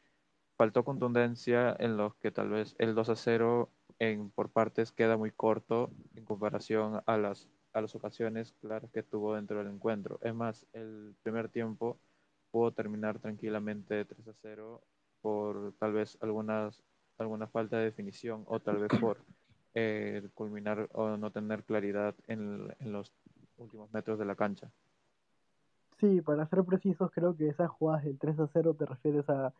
faltó 0.56 0.84
contundencia 0.84 1.76
en 1.78 1.96
los 1.96 2.14
que 2.16 2.30
tal 2.30 2.48
vez 2.48 2.74
el 2.78 2.94
2 2.94 3.08
a 3.10 3.16
0 3.16 3.70
en, 3.98 4.30
por 4.30 4.50
partes 4.50 4.92
queda 4.92 5.16
muy 5.16 5.30
corto 5.30 5.90
en 6.14 6.24
comparación 6.24 7.02
a 7.06 7.16
las, 7.16 7.48
a 7.72 7.80
las 7.80 7.94
ocasiones 7.94 8.52
claras 8.60 8.90
que 8.90 9.02
tuvo 9.02 9.34
dentro 9.34 9.58
del 9.58 9.72
encuentro. 9.72 10.18
Es 10.22 10.34
más, 10.34 10.66
el 10.72 11.14
primer 11.22 11.48
tiempo 11.48 11.98
pudo 12.50 12.72
terminar 12.72 13.18
tranquilamente 13.18 14.04
3 14.04 14.28
a 14.28 14.32
0 14.42 14.80
por 15.20 15.74
tal 15.78 15.92
vez 15.92 16.16
algunas, 16.20 16.82
alguna 17.18 17.46
falta 17.46 17.78
de 17.78 17.84
definición 17.84 18.44
o 18.46 18.60
tal 18.60 18.78
vez 18.78 19.00
por 19.00 19.18
eh, 19.74 20.26
culminar 20.34 20.88
o 20.92 21.16
no 21.16 21.30
tener 21.30 21.64
claridad 21.64 22.14
en, 22.28 22.74
en 22.80 22.92
los 22.92 23.12
últimos 23.58 23.92
metros 23.92 24.18
de 24.18 24.24
la 24.24 24.34
cancha. 24.34 24.70
Sí, 26.00 26.20
para 26.20 26.46
ser 26.46 26.62
precisos, 26.64 27.10
creo 27.10 27.34
que 27.36 27.48
esas 27.48 27.70
jugadas 27.70 28.04
del 28.04 28.18
3 28.18 28.38
a 28.38 28.48
0 28.52 28.74
te 28.74 28.84
refieres 28.84 29.28
a 29.30 29.54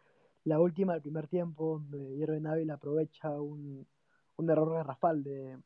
la 0.46 0.60
última 0.60 0.92
del 0.92 1.02
primer 1.02 1.26
tiempo, 1.26 1.80
donde 1.80 2.16
Irving 2.16 2.46
Ávila 2.46 2.74
aprovecha 2.74 3.30
un, 3.40 3.84
un 4.36 4.50
error 4.50 4.74
garrafal 4.74 5.24
de, 5.24 5.58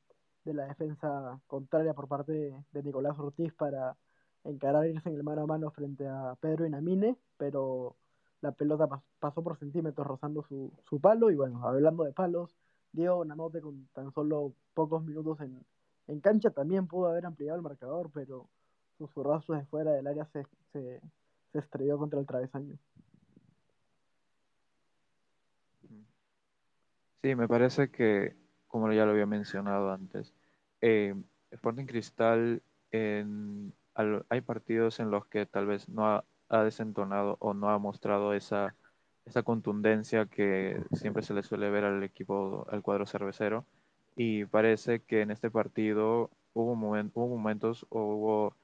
de 0.45 0.55
la 0.55 0.67
defensa 0.67 1.39
contraria 1.47 1.93
por 1.93 2.09
parte 2.09 2.33
de, 2.73 2.83
Nicolás 2.83 3.19
Ortiz 3.19 3.53
para 3.55 3.97
encarar 4.45 4.87
irse 4.87 5.11
en 5.11 5.17
el 5.17 5.23
mano 5.23 5.43
a 5.43 5.47
mano 5.47 5.71
frente 5.71 6.09
a 6.09 6.35
Pedro 6.41 6.67
Inamine, 6.67 7.17
pero 7.37 7.97
la 8.41 8.53
pelota 8.53 8.87
pas 8.87 9.03
pasó 9.19 9.43
por 9.43 9.59
centímetros 9.59 10.07
rozando 10.07 10.43
su, 10.45 10.73
su, 10.89 10.99
palo 10.99 11.31
y 11.31 11.37
bueno, 11.37 11.63
hablando 11.67 12.05
de 12.05 12.15
palos, 12.15 12.57
Diego 12.93 13.23
Namote 13.27 13.61
con 13.61 13.87
tan 13.93 14.13
solo 14.13 14.55
pocos 14.73 15.05
minutos 15.05 15.41
en, 15.41 15.63
en 16.09 16.21
cancha 16.21 16.51
también 16.51 16.87
pudo 16.87 17.09
haber 17.09 17.27
ampliado 17.27 17.57
el 17.57 17.63
marcador, 17.63 18.11
pero 18.15 18.49
sus 18.97 19.11
zurrazos 19.13 19.59
de 19.59 19.67
fuera 19.67 19.93
del 19.93 20.07
área 20.07 20.25
se, 20.33 20.47
se, 20.73 21.03
se 21.53 21.59
estrelló 21.59 21.99
contra 21.99 22.19
el 22.19 22.27
travesaño. 22.27 22.79
Sí, 27.23 27.35
me 27.35 27.49
parece 27.49 27.91
que, 27.91 28.35
como 28.67 28.91
ya 28.93 29.05
lo 29.05 29.13
había 29.13 29.27
mencionado 29.27 29.93
antes, 29.93 30.33
eh, 30.81 31.15
Sporting 31.51 31.87
Cristal 31.87 32.63
hay 34.29 34.41
partidos 34.41 35.01
en 35.01 35.11
los 35.11 35.27
que 35.27 35.47
tal 35.47 35.67
vez 35.67 35.89
no 35.89 36.07
ha, 36.07 36.25
desentonado 36.65 37.37
o 37.41 37.55
no 37.55 37.71
ha 37.71 37.79
mostrado 37.79 38.35
esa, 38.35 38.75
contundencia 39.45 40.27
que 40.27 40.83
siempre 40.93 41.23
se 41.23 41.35
le 41.35 41.43
suele 41.43 41.71
ver 41.71 41.85
al 41.85 42.03
equipo, 42.03 42.67
al 42.71 42.83
cuadro 42.83 43.07
cervecero. 43.07 43.65
Y 44.17 44.45
parece 44.47 45.01
que 45.01 45.23
en 45.23 45.31
este 45.31 45.51
partido 45.51 46.31
hubo, 46.55 46.73
hubo 46.73 47.29
momentos 47.29 47.87
o 47.91 48.03
hubo 48.03 48.57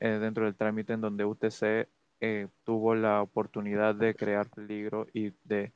eh, 0.00 0.08
dentro 0.20 0.44
del 0.44 0.54
trámite 0.54 0.94
en 0.94 1.00
donde 1.00 1.24
UTC 1.24 1.88
eh, 2.20 2.48
tuvo 2.64 2.94
la 2.94 3.22
oportunidad 3.22 3.94
de 3.94 4.14
crear 4.14 4.48
peligro 4.48 5.06
y 5.12 5.32
de 5.44 5.72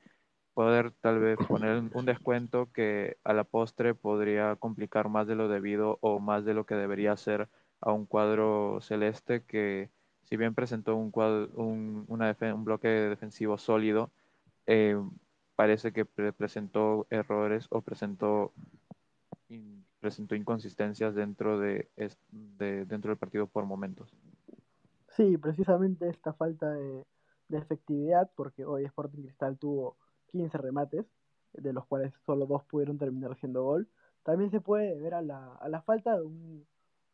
poder 0.59 0.91
tal 1.01 1.21
vez 1.21 1.39
poner 1.47 1.85
un 1.93 2.05
descuento 2.05 2.73
que 2.73 3.17
a 3.23 3.33
la 3.33 3.45
postre 3.45 3.95
podría 3.95 4.57
complicar 4.57 5.09
más 5.09 5.29
de 5.29 5.37
lo 5.37 5.47
debido 5.47 5.99
o 6.01 6.19
más 6.19 6.45
de 6.45 6.53
lo 6.53 6.67
que 6.67 6.75
debería 6.75 7.17
ser 7.17 7.49
a 7.81 7.93
un 7.93 8.07
cuadro 8.07 8.81
celeste 8.81 9.45
que 9.45 9.89
si 10.25 10.37
bien 10.37 10.57
presentó 10.57 10.97
un, 10.97 11.13
cuadro, 11.13 11.49
un, 11.55 12.05
una 12.09 12.37
un 12.41 12.65
bloque 12.65 12.89
defensivo 12.89 13.57
sólido, 13.57 14.11
eh, 14.67 15.01
parece 15.55 15.93
que 15.93 16.05
pre 16.05 16.33
presentó 16.33 17.07
errores 17.09 17.69
o 17.71 17.81
presentó, 17.81 18.53
in, 19.49 19.85
presentó 20.01 20.35
inconsistencias 20.35 21.15
dentro, 21.15 21.61
de, 21.61 21.89
de, 22.33 22.85
dentro 22.85 23.11
del 23.11 23.17
partido 23.17 23.47
por 23.47 23.65
momentos. 23.65 24.13
Sí, 25.11 25.39
precisamente 25.39 26.09
esta 26.09 26.33
falta 26.33 26.69
de, 26.73 27.05
de 27.47 27.59
efectividad, 27.59 28.29
porque 28.35 28.65
hoy 28.65 28.85
Sporting 28.87 29.23
Cristal 29.23 29.57
tuvo 29.57 29.97
15 30.29 30.59
remates, 30.59 31.07
de 31.53 31.73
los 31.73 31.87
cuales 31.87 32.13
solo 32.27 32.47
dos 32.47 32.65
pudieron 32.65 32.99
terminar 32.99 33.37
siendo 33.39 33.65
gol. 33.65 33.89
También 34.23 34.51
se 34.51 34.61
puede 34.61 34.99
ver 35.01 35.15
a 35.15 35.23
la, 35.23 35.55
a 35.55 35.69
la 35.69 35.83
falta 35.83 36.17
de 36.17 36.23
un, 36.23 36.67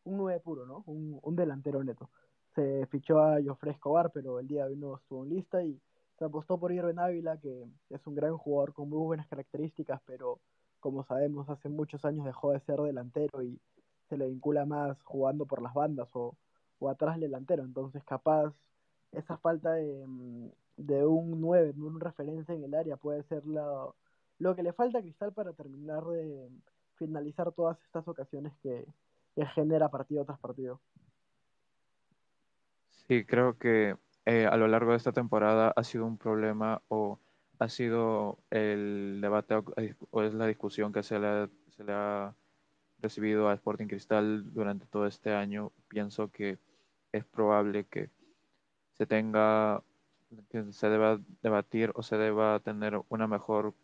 un 0.05 0.17
9 0.17 0.41
puro, 0.41 0.67
¿no? 0.67 0.83
Un, 0.87 1.19
un, 1.23 1.37
delantero 1.37 1.83
neto. 1.85 2.11
Se 2.55 2.87
fichó 2.87 3.21
a 3.21 3.39
Jofre 3.45 3.73
Escobar, 3.73 4.11
pero 4.13 4.39
el 4.39 4.47
día 4.49 4.65
de 4.65 4.73
hoy 4.73 4.77
no 4.77 4.97
estuvo 4.97 5.25
en 5.25 5.31
lista 5.31 5.63
y 5.63 5.81
se 6.19 6.25
apostó 6.25 6.59
por 6.59 6.73
Irving 6.73 6.99
Ávila, 6.99 7.39
que 7.39 7.67
es 7.91 8.07
un 8.07 8.15
gran 8.15 8.37
jugador 8.37 8.73
con 8.73 8.89
muy 8.89 9.01
buenas 9.01 9.27
características, 9.29 10.01
pero 10.07 10.41
como 10.81 11.05
sabemos, 11.05 11.49
hace 11.49 11.69
muchos 11.69 12.05
años 12.05 12.27
dejó 12.27 12.53
de 12.53 12.61
ser 12.61 12.81
delantero 12.81 13.43
y 13.43 13.59
se 14.09 14.17
le 14.17 14.29
vincula 14.29 14.67
más 14.67 15.03
jugando 15.03 15.47
por 15.47 15.63
las 15.63 15.75
bandas 15.75 16.09
o, 16.13 16.37
o 16.79 16.91
atrás 16.91 17.19
delantero. 17.19 17.65
Entonces, 17.65 18.05
capaz 18.05 18.53
esa 19.13 19.39
falta 19.39 19.73
de, 19.73 20.05
mm, 20.07 20.49
de 20.77 21.07
un 21.07 21.41
9, 21.41 21.73
de 21.73 21.83
una 21.83 22.05
referencia 22.05 22.55
en 22.55 22.65
el 22.65 22.75
área, 22.75 22.97
puede 22.97 23.23
ser 23.25 23.45
lo, 23.47 23.95
lo 24.39 24.57
que 24.57 24.63
le 24.63 24.73
falta 24.73 24.99
a 24.99 25.03
Cristal 25.03 25.33
para 25.33 25.53
terminar 25.53 26.05
de 26.05 26.49
finalizar 26.97 27.53
todas 27.53 27.79
estas 27.85 28.07
ocasiones 28.09 28.53
que, 28.63 28.87
que 29.35 29.47
genera 29.47 29.89
partido 29.89 30.25
tras 30.25 30.39
partido. 30.39 30.81
Sí, 33.09 33.25
creo 33.25 33.59
que 33.59 33.97
eh, 34.25 34.47
a 34.47 34.57
lo 34.57 34.67
largo 34.69 34.93
de 34.93 34.97
esta 34.97 35.13
temporada 35.13 35.73
ha 35.77 35.85
sido 35.85 36.07
un 36.07 36.17
problema 36.17 36.81
o 36.89 37.19
ha 37.59 37.69
sido 37.69 38.39
el 38.51 39.19
debate 39.21 39.55
o, 39.55 39.65
o 40.11 40.23
es 40.23 40.35
la 40.35 40.47
discusión 40.47 40.93
que 40.93 41.03
se 41.03 41.19
le, 41.19 41.49
se 41.69 41.85
le 41.85 41.93
ha 41.93 42.35
recibido 43.01 43.49
a 43.49 43.55
Sporting 43.55 43.87
Cristal 43.87 44.53
durante 44.53 44.87
todo 44.87 45.07
este 45.07 45.35
año. 45.35 45.73
Pienso 45.89 46.31
que 46.31 46.59
es 47.13 47.25
probable 47.25 47.85
que 47.85 48.11
se 48.95 49.07
tenga 49.07 49.83
que 50.51 50.73
se 50.73 50.89
deba 50.89 51.19
debatir 51.43 51.93
o 51.95 52.03
se 52.03 52.17
deba 52.17 52.61
tener 52.61 53.01
una 53.09 53.27
mejor 53.27 53.75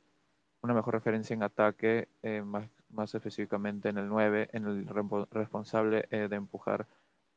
una 0.63 0.75
mejor 0.75 0.95
referencia 0.95 1.35
en 1.35 1.43
ataque, 1.43 2.09
eh, 2.23 2.43
más, 2.43 2.69
más 2.91 3.15
específicamente 3.15 3.89
en 3.89 3.99
el 3.99 4.09
9, 4.09 4.51
en 4.53 4.67
el 4.67 4.87
responsable 5.31 6.07
eh, 6.11 6.29
de 6.29 6.37
empujar 6.37 6.87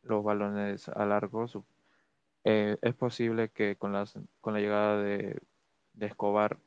los 0.04 0.24
balones 0.24 0.90
a 0.90 1.06
largo. 1.06 1.46
Eh, 2.44 2.78
es 2.82 2.96
posible 2.96 3.50
que 3.50 3.78
con, 3.78 3.94
las, 3.94 4.20
con 4.42 4.54
la 4.54 4.60
llegada 4.60 5.02
de, 5.02 5.40
de 5.94 6.06
Escobar, 6.06 6.58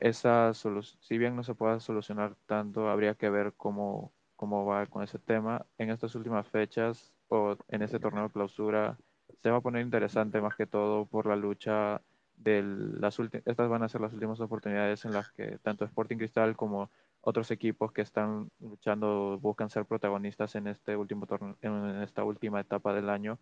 esa 0.00 0.52
si 0.54 1.18
bien 1.18 1.36
no 1.36 1.44
se 1.44 1.54
pueda 1.54 1.78
solucionar 1.80 2.34
tanto, 2.46 2.88
habría 2.88 3.14
que 3.14 3.30
ver 3.30 3.52
cómo, 3.56 4.12
cómo 4.36 4.64
va 4.66 4.86
con 4.86 5.02
ese 5.02 5.18
tema. 5.18 5.66
En 5.78 5.90
estas 5.90 6.14
últimas 6.14 6.48
fechas 6.48 7.12
o 7.28 7.56
en 7.68 7.82
este 7.82 8.00
torneo 8.00 8.24
de 8.24 8.30
clausura, 8.30 8.98
se 9.42 9.50
va 9.50 9.58
a 9.58 9.60
poner 9.60 9.82
interesante 9.82 10.40
más 10.40 10.56
que 10.56 10.66
todo 10.66 11.06
por 11.06 11.26
la 11.26 11.36
lucha 11.36 12.00
de 12.36 12.62
las 12.62 13.18
últimas, 13.18 13.46
estas 13.46 13.68
van 13.68 13.82
a 13.82 13.88
ser 13.88 14.00
las 14.00 14.12
últimas 14.12 14.40
oportunidades 14.40 15.04
en 15.04 15.12
las 15.12 15.30
que 15.30 15.58
tanto 15.62 15.84
Sporting 15.84 16.16
Cristal 16.16 16.56
como 16.56 16.90
otros 17.20 17.50
equipos 17.50 17.92
que 17.92 18.00
están 18.00 18.50
luchando 18.60 19.38
buscan 19.40 19.68
ser 19.68 19.84
protagonistas 19.84 20.54
en 20.54 20.66
este 20.66 20.96
último 20.96 21.26
torneo, 21.26 21.56
en 21.60 22.02
esta 22.02 22.24
última 22.24 22.60
etapa 22.60 22.94
del 22.94 23.10
año, 23.10 23.38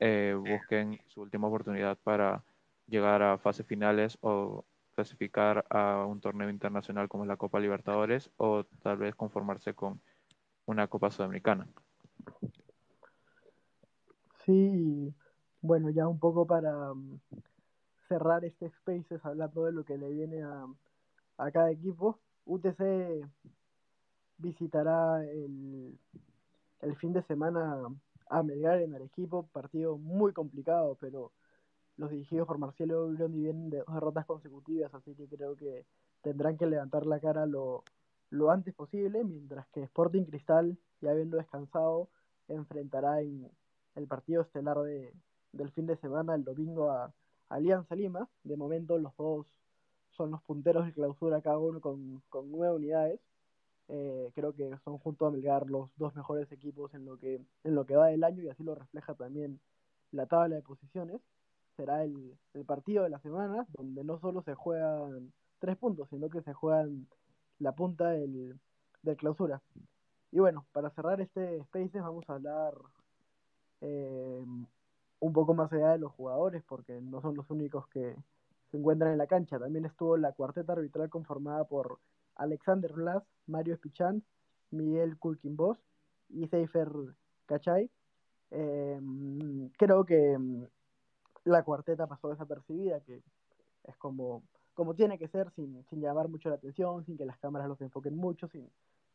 eh, 0.00 0.34
busquen 0.36 1.00
su 1.06 1.22
última 1.22 1.46
oportunidad 1.46 1.96
para 2.02 2.42
llegar 2.88 3.22
a 3.22 3.38
fases 3.38 3.64
finales 3.64 4.18
o 4.20 4.64
clasificar 4.94 5.64
a 5.70 6.04
un 6.04 6.20
torneo 6.20 6.50
internacional 6.50 7.08
como 7.08 7.24
la 7.24 7.36
Copa 7.36 7.60
Libertadores 7.60 8.30
o 8.36 8.64
tal 8.82 8.96
vez 8.98 9.14
conformarse 9.14 9.74
con 9.74 10.00
una 10.66 10.88
Copa 10.88 11.10
Sudamericana. 11.10 11.68
Sí, 14.44 15.14
bueno, 15.62 15.90
ya 15.90 16.08
un 16.08 16.18
poco 16.18 16.46
para 16.46 16.92
mm, 16.92 17.20
cerrar 18.08 18.44
este 18.44 18.68
Spaces 18.70 19.24
hablando 19.24 19.64
de 19.64 19.72
lo 19.72 19.84
que 19.84 19.96
le 19.96 20.10
viene 20.10 20.42
a, 20.42 20.66
a 21.38 21.50
cada 21.50 21.70
equipo. 21.70 22.18
UTC 22.44 23.24
visitará 24.38 25.24
el, 25.24 25.96
el, 26.80 26.96
fin 26.96 27.12
de 27.12 27.22
semana 27.22 27.86
a 28.28 28.42
Melgar 28.42 28.80
en 28.82 28.94
el 28.94 29.02
equipo, 29.02 29.46
partido 29.52 29.96
muy 29.98 30.32
complicado, 30.32 30.96
pero 31.00 31.30
los 31.96 32.10
dirigidos 32.10 32.48
por 32.48 32.58
Marcelo 32.58 33.08
Broni 33.10 33.38
vienen 33.38 33.70
de 33.70 33.78
dos 33.78 33.94
derrotas 33.94 34.26
consecutivas, 34.26 34.92
así 34.94 35.14
que 35.14 35.28
creo 35.28 35.54
que 35.54 35.86
tendrán 36.22 36.56
que 36.58 36.66
levantar 36.66 37.06
la 37.06 37.20
cara 37.20 37.46
lo, 37.46 37.84
lo 38.30 38.50
antes 38.50 38.74
posible, 38.74 39.22
mientras 39.22 39.68
que 39.68 39.84
Sporting 39.84 40.24
Cristal, 40.24 40.76
ya 41.00 41.12
habiendo 41.12 41.36
descansado, 41.36 42.08
enfrentará 42.48 43.20
en 43.20 43.48
el 43.94 44.06
partido 44.08 44.42
estelar 44.42 44.78
de, 44.80 45.12
del 45.52 45.70
fin 45.70 45.86
de 45.86 45.96
semana, 45.96 46.34
el 46.34 46.44
domingo, 46.44 46.90
a 46.90 47.12
Alianza 47.48 47.94
Lima. 47.94 48.28
De 48.44 48.56
momento 48.56 48.98
los 48.98 49.16
dos 49.16 49.46
son 50.16 50.30
los 50.30 50.42
punteros 50.42 50.86
de 50.86 50.92
clausura, 50.92 51.40
cada 51.40 51.58
uno 51.58 51.80
con, 51.80 52.22
con 52.28 52.50
nueve 52.50 52.76
unidades. 52.76 53.20
Eh, 53.88 54.30
creo 54.34 54.54
que 54.54 54.76
son 54.84 54.98
junto 54.98 55.26
a 55.26 55.30
Melgar 55.30 55.68
los 55.68 55.90
dos 55.96 56.14
mejores 56.14 56.50
equipos 56.52 56.94
en 56.94 57.04
lo 57.04 57.18
que 57.18 57.40
en 57.64 57.74
lo 57.74 57.84
que 57.84 57.96
va 57.96 58.06
del 58.06 58.24
año 58.24 58.42
y 58.42 58.48
así 58.48 58.62
lo 58.62 58.74
refleja 58.74 59.14
también 59.14 59.60
la 60.12 60.26
tabla 60.26 60.56
de 60.56 60.62
posiciones. 60.62 61.20
Será 61.76 62.04
el, 62.04 62.38
el 62.54 62.64
partido 62.64 63.02
de 63.02 63.10
la 63.10 63.18
semana 63.20 63.66
donde 63.76 64.04
no 64.04 64.18
solo 64.20 64.42
se 64.42 64.54
juegan 64.54 65.32
tres 65.58 65.76
puntos, 65.76 66.08
sino 66.10 66.30
que 66.30 66.42
se 66.42 66.52
juegan 66.52 67.06
la 67.58 67.72
punta 67.72 68.10
del, 68.10 68.58
del 69.02 69.16
clausura. 69.16 69.60
Y 70.30 70.38
bueno, 70.38 70.64
para 70.72 70.90
cerrar 70.90 71.20
este 71.20 71.62
Spaces 71.64 72.02
vamos 72.02 72.24
a 72.28 72.34
hablar 72.34 72.74
eh, 73.80 74.44
un 75.22 75.32
poco 75.32 75.54
más 75.54 75.72
allá 75.72 75.92
de 75.92 75.98
los 75.98 76.10
jugadores, 76.12 76.64
porque 76.68 77.00
no 77.00 77.20
son 77.22 77.36
los 77.36 77.48
únicos 77.48 77.86
que 77.86 78.16
se 78.72 78.76
encuentran 78.76 79.12
en 79.12 79.18
la 79.18 79.28
cancha. 79.28 79.56
También 79.56 79.84
estuvo 79.84 80.16
la 80.16 80.32
cuarteta 80.32 80.72
arbitral 80.72 81.10
conformada 81.10 81.62
por 81.62 82.00
Alexander 82.34 82.92
Blas, 82.92 83.22
Mario 83.46 83.74
Espichán, 83.74 84.24
Miguel 84.72 85.16
Kulkinbos 85.18 85.78
y 86.28 86.48
Seifer 86.48 86.88
Cachay. 87.46 87.88
Eh, 88.50 89.00
creo 89.78 90.04
que 90.04 90.36
mm, 90.36 90.64
la 91.44 91.62
cuarteta 91.62 92.08
pasó 92.08 92.30
desapercibida, 92.30 92.98
que 93.02 93.22
es 93.84 93.96
como, 93.98 94.42
como 94.74 94.94
tiene 94.94 95.18
que 95.18 95.28
ser, 95.28 95.52
sin, 95.52 95.84
sin 95.88 96.00
llamar 96.00 96.28
mucho 96.28 96.48
la 96.48 96.56
atención, 96.56 97.06
sin 97.06 97.16
que 97.16 97.26
las 97.26 97.38
cámaras 97.38 97.68
los 97.68 97.80
enfoquen 97.80 98.16
mucho, 98.16 98.48
sin, 98.48 98.68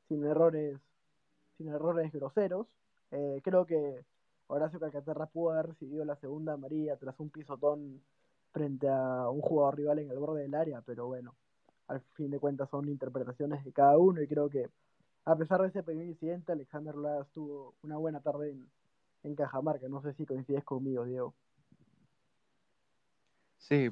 sin 0.08 0.24
errores 0.24 0.80
sin 1.58 1.68
errores 1.68 2.14
groseros. 2.14 2.66
Eh, 3.12 3.42
creo 3.44 3.66
que 3.66 4.06
Horacio 4.48 4.80
Calcaterra 4.80 5.26
pudo 5.28 5.52
haber 5.52 5.68
recibido 5.68 6.06
la 6.06 6.16
segunda 6.16 6.54
amarilla 6.54 6.98
tras 6.98 7.20
un 7.20 7.30
pisotón 7.30 8.02
frente 8.52 8.88
a 8.88 9.30
un 9.30 9.42
jugador 9.42 9.78
rival 9.78 10.00
en 10.00 10.10
el 10.10 10.18
borde 10.18 10.42
del 10.42 10.56
área, 10.56 10.82
pero 10.82 11.08
bueno, 11.08 11.36
al 11.88 12.02
fin 12.14 12.32
de 12.32 12.40
cuentas 12.40 12.70
son 12.70 12.90
interpretaciones 12.90 13.64
de 13.64 13.72
cada 13.72 13.98
uno 13.98 14.22
y 14.22 14.28
creo 14.28 14.50
que 14.50 14.70
a 15.26 15.36
pesar 15.36 15.62
de 15.62 15.68
ese 15.68 15.84
pequeño 15.84 16.06
incidente, 16.06 16.54
Alexander 16.54 16.96
Ladas 16.96 17.28
tuvo 17.34 17.74
una 17.84 17.98
buena 17.98 18.22
tarde 18.22 18.52
en, 18.52 18.66
en 19.24 19.36
Cajamarca. 19.36 19.90
No 19.90 20.02
sé 20.02 20.14
si 20.14 20.26
coincides 20.26 20.64
conmigo, 20.64 21.04
Diego. 21.04 21.34
Sí, 23.58 23.90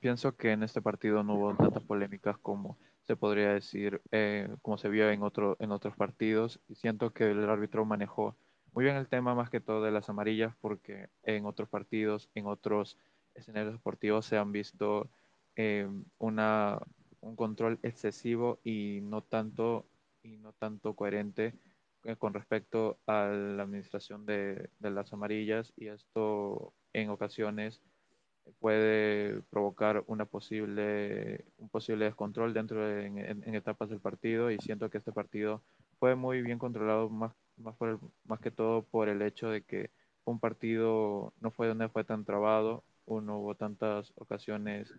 pienso 0.00 0.36
que 0.36 0.52
en 0.52 0.62
este 0.62 0.80
partido 0.80 1.22
no 1.22 1.34
hubo 1.34 1.54
tantas 1.54 1.82
polémicas 1.82 2.38
como 2.38 2.78
se 3.02 3.16
podría 3.16 3.52
decir, 3.52 4.00
eh, 4.10 4.48
como 4.62 4.78
se 4.78 4.88
vio 4.88 5.10
en, 5.10 5.22
otro, 5.22 5.56
en 5.60 5.70
otros 5.72 5.94
partidos. 5.96 6.60
Y 6.68 6.76
siento 6.76 7.12
que 7.12 7.30
el 7.30 7.46
árbitro 7.48 7.84
manejó 7.84 8.34
muy 8.78 8.84
bien 8.84 8.96
el 8.96 9.08
tema 9.08 9.34
más 9.34 9.50
que 9.50 9.58
todo 9.58 9.82
de 9.82 9.90
las 9.90 10.08
amarillas 10.08 10.54
porque 10.60 11.08
en 11.24 11.46
otros 11.46 11.68
partidos, 11.68 12.30
en 12.36 12.46
otros 12.46 12.96
escenarios 13.34 13.72
deportivos 13.72 14.24
se 14.24 14.36
han 14.36 14.52
visto 14.52 15.10
eh, 15.56 15.88
una, 16.18 16.78
un 17.20 17.34
control 17.34 17.80
excesivo 17.82 18.60
y 18.62 19.00
no 19.02 19.20
tanto, 19.20 19.84
y 20.22 20.36
no 20.36 20.52
tanto 20.52 20.94
coherente 20.94 21.54
eh, 22.04 22.14
con 22.14 22.34
respecto 22.34 23.00
a 23.08 23.26
la 23.26 23.64
administración 23.64 24.24
de, 24.24 24.70
de 24.78 24.90
las 24.92 25.12
amarillas 25.12 25.72
y 25.76 25.88
esto 25.88 26.72
en 26.92 27.10
ocasiones 27.10 27.82
puede 28.60 29.42
provocar 29.50 30.04
una 30.06 30.24
posible, 30.24 31.46
un 31.56 31.68
posible 31.68 32.04
descontrol 32.04 32.54
dentro 32.54 32.86
de 32.86 33.06
en, 33.06 33.18
en, 33.18 33.54
etapas 33.56 33.88
del 33.88 33.98
partido 33.98 34.52
y 34.52 34.58
siento 34.58 34.88
que 34.88 34.98
este 34.98 35.10
partido 35.10 35.64
fue 35.98 36.14
muy 36.14 36.42
bien 36.42 36.60
controlado 36.60 37.10
más, 37.10 37.34
más, 37.58 37.76
por 37.76 37.88
el, 37.90 37.98
más 38.24 38.40
que 38.40 38.50
todo 38.50 38.82
por 38.82 39.08
el 39.08 39.22
hecho 39.22 39.48
de 39.48 39.62
que 39.62 39.90
un 40.24 40.40
partido 40.40 41.32
no 41.40 41.50
fue 41.50 41.68
donde 41.68 41.88
fue 41.88 42.04
tan 42.04 42.24
trabado, 42.24 42.84
no 43.06 43.38
hubo 43.38 43.54
tantas 43.54 44.12
ocasiones, 44.16 44.94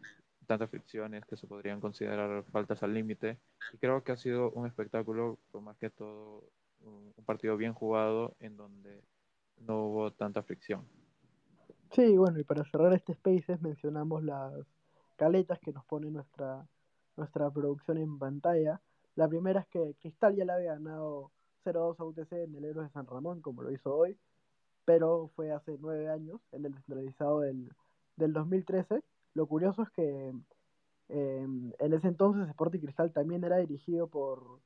tantas 0.47 0.69
fricciones 0.69 1.25
que 1.25 1.37
se 1.37 1.45
podrían 1.45 1.79
considerar 1.79 2.43
faltas 2.51 2.81
al 2.81 2.93
límite 2.93 3.37
y 3.71 3.77
creo 3.77 4.03
que 4.03 4.11
ha 4.11 4.17
sido 4.17 4.51
un 4.51 4.65
espectáculo, 4.65 5.37
más 5.61 5.77
que 5.77 5.89
todo 5.91 6.43
un, 6.81 7.13
un 7.15 7.25
partido 7.25 7.55
bien 7.55 7.73
jugado 7.73 8.35
en 8.39 8.57
donde 8.57 9.03
no 9.59 9.85
hubo 9.85 10.11
tanta 10.11 10.41
fricción. 10.41 10.87
Sí, 11.91 12.17
bueno, 12.17 12.39
y 12.39 12.43
para 12.43 12.63
cerrar 12.65 12.93
este 12.93 13.13
Spaces 13.13 13.61
mencionamos 13.61 14.23
las 14.23 14.53
caletas 15.15 15.59
que 15.59 15.73
nos 15.73 15.85
pone 15.85 16.09
nuestra, 16.09 16.67
nuestra 17.17 17.49
producción 17.51 17.97
en 17.97 18.17
pantalla. 18.17 18.81
La 19.15 19.27
primera 19.27 19.61
es 19.61 19.67
que 19.67 19.95
Cristal 19.99 20.35
ya 20.35 20.45
le 20.45 20.53
había 20.53 20.73
ganado 20.73 21.31
0-2 21.63 21.99
a 21.99 22.03
UTC 22.03 22.31
en 22.33 22.55
el 22.55 22.65
Héroes 22.65 22.87
de 22.87 22.93
San 22.93 23.07
Ramón, 23.07 23.41
como 23.41 23.63
lo 23.63 23.71
hizo 23.71 23.95
hoy, 23.95 24.17
pero 24.85 25.29
fue 25.35 25.51
hace 25.51 25.77
nueve 25.79 26.09
años, 26.09 26.41
en 26.51 26.65
el 26.65 26.73
descentralizado 26.73 27.41
del, 27.41 27.71
del 28.15 28.33
2013. 28.33 29.03
Lo 29.35 29.45
curioso 29.47 29.83
es 29.83 29.89
que 29.91 30.33
eh, 31.09 31.47
en 31.79 31.93
ese 31.93 32.07
entonces 32.07 32.47
Sporting 32.49 32.79
Cristal 32.79 33.11
también 33.11 33.43
era 33.43 33.57
dirigido 33.57 34.07
por, 34.07 34.59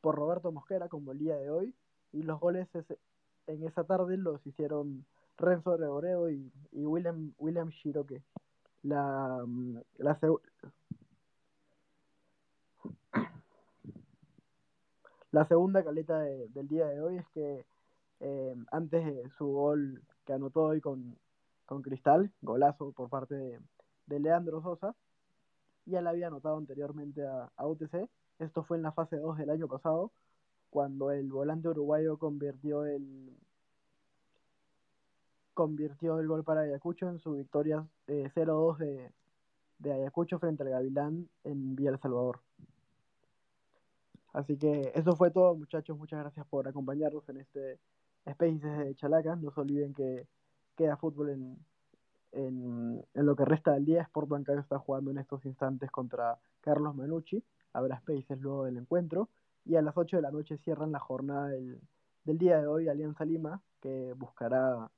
por 0.00 0.14
Roberto 0.14 0.52
Mosquera, 0.52 0.88
como 0.88 1.12
el 1.12 1.18
día 1.18 1.36
de 1.36 1.50
hoy, 1.50 1.74
y 2.12 2.22
los 2.22 2.40
goles 2.40 2.68
ese, 2.74 2.98
en 3.46 3.64
esa 3.64 3.84
tarde 3.84 4.16
los 4.16 4.44
hicieron 4.46 5.04
Renzo 5.36 5.76
Reboredo 5.76 6.30
y, 6.30 6.50
y, 6.72 6.84
William, 6.86 7.32
William 7.38 7.68
Shiroke. 7.70 8.22
La, 8.82 9.44
la, 9.98 10.18
la 15.32 15.46
segunda 15.46 15.84
caleta 15.84 16.18
de, 16.20 16.48
del 16.48 16.68
día 16.68 16.86
de 16.86 17.00
hoy 17.00 17.16
es 17.18 17.28
que 17.28 17.64
eh, 18.20 18.54
antes 18.70 19.04
de 19.04 19.30
su 19.38 19.46
gol 19.46 20.02
que 20.26 20.32
anotó 20.32 20.64
hoy 20.64 20.80
con, 20.80 21.16
con 21.66 21.82
Cristal, 21.82 22.30
golazo 22.42 22.92
por 22.92 23.08
parte 23.08 23.34
de, 24.06 24.20
Leandro 24.20 24.60
Sosa, 24.60 24.94
ya 25.86 26.02
le 26.02 26.08
había 26.08 26.26
anotado 26.26 26.56
anteriormente 26.58 27.24
a, 27.24 27.50
a, 27.56 27.66
UTC. 27.66 28.08
Esto 28.40 28.64
fue 28.64 28.76
en 28.76 28.82
la 28.82 28.92
fase 28.92 29.16
2 29.16 29.38
del 29.38 29.50
año 29.50 29.68
pasado, 29.68 30.10
cuando 30.68 31.12
el 31.12 31.30
volante 31.30 31.68
uruguayo 31.68 32.18
convirtió 32.18 32.84
el, 32.84 33.36
convirtió 35.54 36.18
el 36.18 36.26
gol 36.26 36.42
para 36.42 36.62
Ayacucho 36.62 37.08
en 37.08 37.18
su 37.20 37.34
victoria 37.34 37.86
eh, 38.08 38.30
0-2 38.34 38.78
de, 38.78 39.12
de, 39.78 39.92
Ayacucho 39.92 40.38
frente 40.38 40.62
al 40.62 40.70
Gavilán 40.70 41.28
en 41.44 41.76
Villa 41.76 41.90
El 41.90 42.00
Salvador. 42.00 42.40
Así 44.32 44.56
que 44.56 44.92
eso 44.94 45.16
fue 45.16 45.30
todo, 45.30 45.54
muchachos. 45.54 45.98
Muchas 45.98 46.20
gracias 46.20 46.46
por 46.46 46.68
acompañarnos 46.68 47.28
en 47.28 47.38
este 47.38 47.78
Spaces 48.28 48.78
de 48.78 48.94
Chalaca. 48.94 49.36
No 49.36 49.50
se 49.50 49.60
olviden 49.60 49.92
que 49.94 50.26
queda 50.76 50.96
fútbol 50.96 51.30
en, 51.30 51.58
en, 52.32 53.04
en, 53.14 53.26
lo 53.26 53.34
que 53.34 53.44
resta 53.44 53.72
del 53.72 53.84
día. 53.84 54.02
Sport 54.02 54.28
Bancario 54.28 54.60
está 54.60 54.78
jugando 54.78 55.10
en 55.10 55.18
estos 55.18 55.44
instantes 55.44 55.90
contra 55.90 56.38
Carlos 56.60 56.94
Manucci. 56.94 57.42
Habrá 57.72 57.98
Spaces 57.98 58.40
luego 58.40 58.64
del 58.64 58.76
encuentro. 58.76 59.28
Y 59.64 59.76
a 59.76 59.82
las 59.82 59.96
8 59.96 60.16
de 60.16 60.22
la 60.22 60.30
noche 60.30 60.58
cierran 60.58 60.92
la 60.92 61.00
jornada 61.00 61.48
del, 61.48 61.80
del 62.24 62.38
día 62.38 62.58
de 62.60 62.66
hoy 62.66 62.88
Alianza 62.88 63.24
Lima, 63.24 63.60
que 63.80 64.14
buscará 64.16 64.90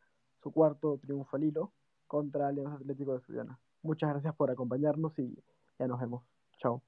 su 0.42 0.50
cuarto 0.50 0.98
triunfo 0.98 1.36
al 1.36 1.44
hilo 1.44 1.72
contra 2.06 2.48
Alianza 2.48 2.74
Atlético 2.74 3.12
de 3.12 3.18
Estudiana. 3.18 3.58
Muchas 3.82 4.10
gracias 4.10 4.34
por 4.34 4.50
acompañarnos 4.50 5.18
y 5.18 5.36
ya 5.78 5.86
nos 5.86 6.00
vemos. 6.00 6.22
Chao. 6.58 6.82